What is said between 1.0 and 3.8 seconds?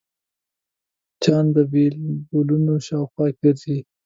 مچان د بلبونو شاوخوا ګرځي